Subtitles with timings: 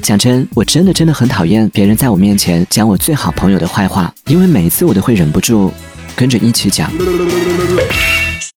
[0.00, 5.72] 讲真，我真的真的很讨厌别人在我面前讲我最好朋友的坏话，因为每一次我都会忍不住
[6.16, 6.90] 跟着一起讲。